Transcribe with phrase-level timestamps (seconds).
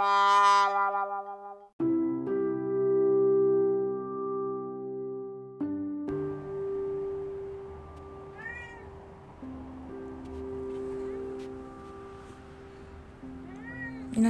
[0.00, 0.06] 皆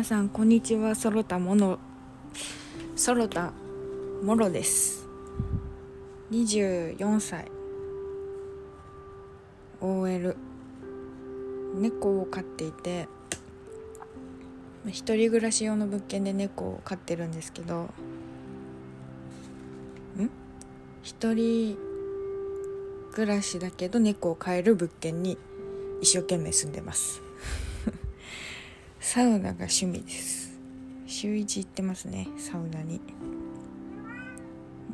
[0.03, 1.79] さんこんにちはソろタモノ
[2.97, 3.53] ソろタ
[4.25, 5.07] モロです。
[6.33, 7.49] 24歳。
[9.81, 10.37] OL
[11.77, 13.07] 猫を飼っていて
[14.87, 17.89] 一人暮らし用の物件で猫を飼ってるんですけどん？
[21.03, 21.77] 一人
[23.13, 25.37] 暮らしだけど猫を飼える物件に
[26.01, 27.21] 一生懸命住んでます。
[29.01, 30.59] サウナが趣味です。
[31.07, 33.01] 週一行ってますねサウナに。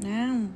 [0.01, 0.51] なん？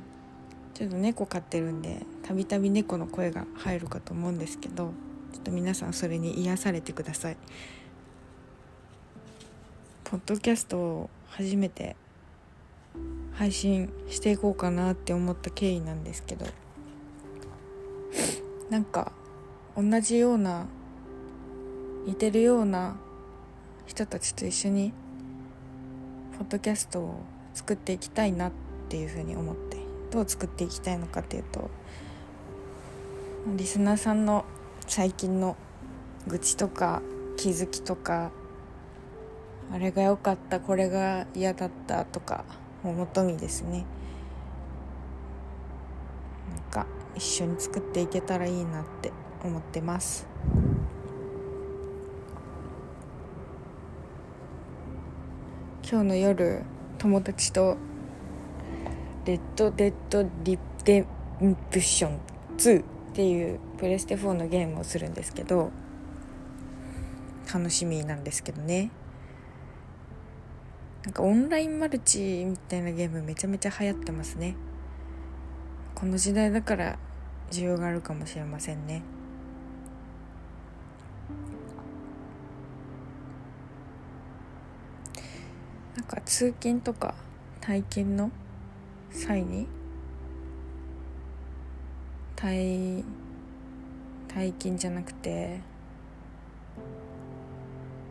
[0.73, 4.93] ちょっと猫飼ってるんでたびたび猫の声が入るかと思うんですけど
[5.31, 7.37] ちょっと皆さんそれに癒されてください。
[10.11, 11.95] ポッドキャストを初めて
[13.31, 16.45] 配信していこうかなって思った経緯なんですけど
[18.69, 19.13] なんか
[19.77, 20.65] 同じような
[22.05, 22.97] 似てるような
[23.85, 24.91] 人たちと一緒に
[26.37, 27.21] ポッドキャストを
[27.53, 28.51] 作っていきたいなっ
[28.89, 29.77] ていうふうに思って
[30.11, 31.69] どう作っていきたいのかっていうと
[33.55, 34.43] リスナーさんの
[34.87, 35.55] 最近の
[36.27, 37.01] 愚痴とか
[37.37, 38.31] 気づきとか
[39.73, 42.43] あれが良かったこれが嫌だったとか
[42.83, 43.85] をもとにですね
[46.53, 49.11] なんか一緒に作っていけたらいいなって
[49.43, 50.27] 思ってます。
[55.89, 56.63] 今日の夜
[56.99, 57.75] 友達と
[59.25, 62.19] 「レッド・デッド・リデンプション
[62.55, 65.69] 2」っていうプレステ4のゲームをするんですけど
[67.53, 68.89] 楽しみなんですけどね
[71.03, 74.55] なんかオンラインマルチみたいなゲームめちゃめちゃ流行ってますね。
[75.95, 76.99] この時代だから
[77.51, 79.01] 需要があるかもしれませんね。
[85.95, 87.15] なんか通勤とか
[87.61, 88.31] 退勤の
[89.11, 89.67] 際に
[92.35, 93.03] 退
[94.27, 95.59] 退勤じゃなくて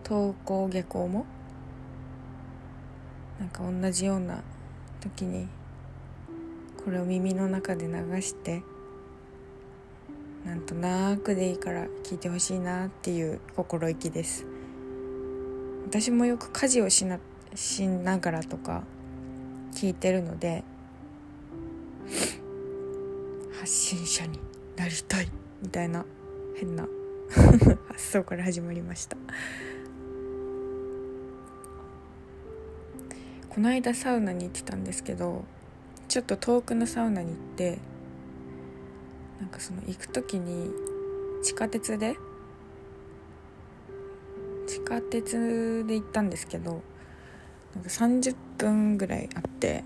[0.04, 1.24] 登校下校も
[3.40, 4.42] なんか同じような
[5.00, 5.48] 時に
[6.84, 8.62] これを耳の中で流して
[10.44, 14.46] なんとなくでいいから聞いてほしいなっていう心意気です。
[15.86, 17.18] 私もよく家事をしな
[17.54, 18.84] しながらとか
[19.74, 20.62] 聞いてるので
[23.58, 24.38] 発信者に
[24.76, 25.28] なりたい
[25.62, 26.04] みたいな
[26.56, 26.86] 変な
[27.88, 29.16] 発想から始まりました。
[33.50, 35.44] この間サウナに行ってたんですけど
[36.06, 37.78] ちょっと遠くのサウナに行って
[39.40, 40.70] なんかその行く時に
[41.42, 42.16] 地下鉄で
[44.68, 46.82] 地下鉄で行ったんですけど
[47.74, 49.82] なんか30分ぐらいあって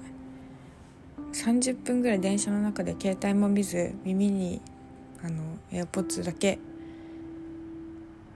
[1.32, 4.60] 30分ぐらい電車の中で携帯も見ず耳に
[5.22, 5.42] あの
[5.72, 6.58] AirPods だけ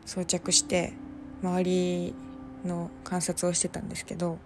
[0.06, 0.94] 装着して
[1.42, 2.14] 周り
[2.64, 4.38] の観察をしてたんですけど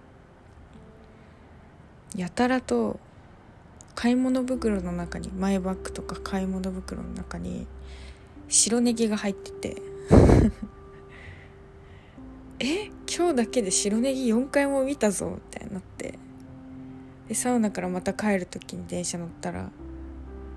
[2.16, 3.00] やたらと
[3.94, 7.66] 買い物袋の中にマイバッグとか買い物袋の中に
[8.48, 9.82] 白ネギが入ってて。
[12.58, 16.18] え今日だけで白ネギ4回も見たぞみたいになって。
[17.28, 19.70] でサウナからまた帰る時に電車乗ったら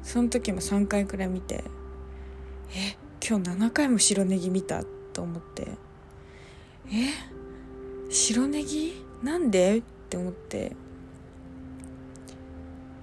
[0.03, 1.63] その時も3回くらい見て
[2.73, 4.83] え今日7回も白ネギ見た？
[5.13, 5.67] と思って。
[6.91, 9.03] え白ネギ？
[9.23, 9.77] なんで？
[9.77, 10.75] って思って。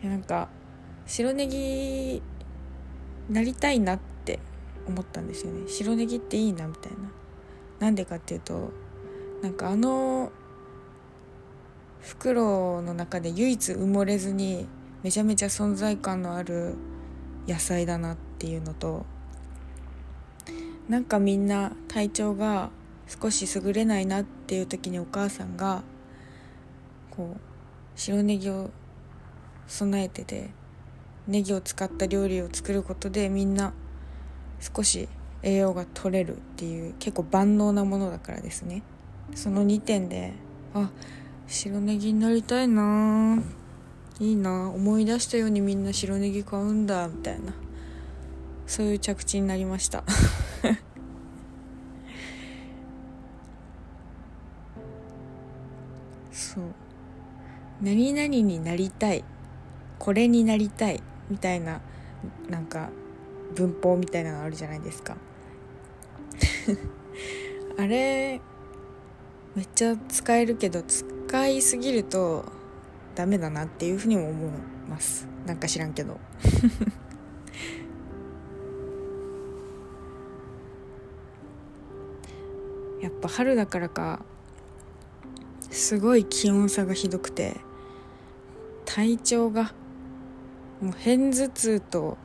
[0.08, 0.48] なんか
[1.06, 2.22] 白ネギ
[3.30, 4.38] なりたいなって
[4.86, 5.68] 思ったんですよね。
[5.68, 6.98] 白ネギっていいなみたいな。
[7.78, 8.70] なんでかっていうと
[9.42, 10.30] なんかあの
[12.00, 14.68] 袋の中で唯一埋もれずに
[15.02, 16.74] めちゃめちゃ存在感のある
[17.48, 19.04] 野菜だなっていうのと
[20.88, 22.70] なんかみんな体調が
[23.08, 25.82] 少し優れないなっていう時にお母さんが
[27.10, 27.40] こう
[27.96, 28.70] 白ネギを
[29.66, 30.50] 備えてて
[31.26, 33.72] ネギを使った料理を作ることでみんな
[34.60, 35.08] 少し
[35.42, 38.82] 栄養が取れるっていう結構万能なものだからですね。
[39.34, 40.32] その2点で
[40.74, 40.90] あ
[41.46, 43.42] 白ネギになりたいな。
[44.20, 44.70] いいな。
[44.70, 47.52] 思い出したようにみんな白ネギ買うんだみたいな。
[48.66, 50.04] そういう着地になりました。
[56.30, 56.64] そう。
[57.80, 59.24] 何々になりたい。
[60.02, 61.00] これになりたい
[61.30, 61.80] みたいな
[62.50, 62.90] なんか
[63.54, 65.16] 文法みたいなのあるじゃないですか。
[67.78, 68.40] あれ
[69.54, 72.44] めっちゃ使えるけど使いすぎると
[73.14, 74.50] ダメだなっていうふうにも思い
[74.88, 75.28] ます。
[75.46, 76.18] なんか知らんけど。
[83.00, 84.24] やっぱ春だからか
[85.70, 87.60] すごい気温差がひどくて
[88.84, 89.72] 体調が
[90.82, 92.18] もう片頭痛と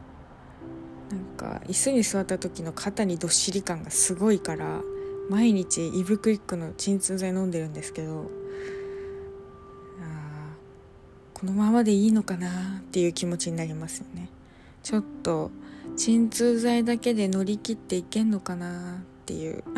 [1.12, 4.82] なんか椅子に座った時の肩にどっしり感がすごいから
[5.30, 8.32] 毎日イブクイックの鎮痛剤飲んでるんですけど
[10.02, 10.56] あ
[11.34, 14.30] このままでいいのかなっていう気持ちになりますよね。
[14.82, 15.52] ちょっと
[15.96, 19.64] 鎮痛剤だけで乗り切っていけんのかなっていう。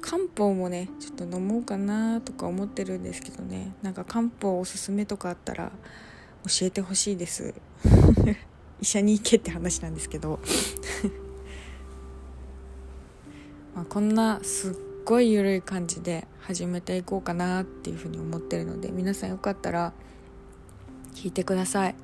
[0.00, 3.74] 漢方もねちょっと飲もうかなとか思ってるんですけどね。
[3.82, 5.72] なんか漢方おすすめとかあったら
[6.46, 7.54] 教えてほしいです。
[8.80, 10.40] 医者に行けって話なんですけど。
[13.74, 14.74] まあこんなすっ
[15.04, 19.92] ごい緩い感じで始めていこうかなっていうふうに思ってるので皆さんよかったら
[21.14, 21.94] 聞いてください。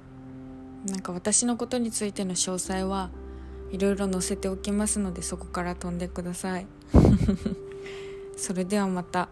[0.87, 3.11] なんか私のことについての詳細は
[3.71, 6.67] いろいろ載せておきますのでそこから飛んでください。
[8.37, 9.29] それではまた。